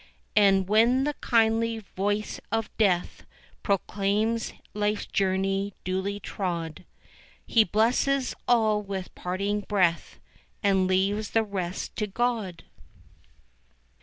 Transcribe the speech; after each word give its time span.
And 0.35 0.67
when 0.67 1.03
the 1.03 1.13
kindly 1.21 1.77
voice 1.95 2.39
of 2.51 2.75
Death 2.77 3.23
Proclaims 3.61 4.51
life's 4.73 5.05
journey 5.05 5.75
duly 5.83 6.19
trod, 6.19 6.85
He 7.45 7.63
blesses 7.63 8.33
all 8.47 8.81
with 8.81 9.13
parting 9.13 9.59
breath 9.59 10.19
And 10.63 10.87
leaves 10.87 11.29
the 11.29 11.43
rest 11.43 11.95
to 11.97 12.07
God. 12.07 12.63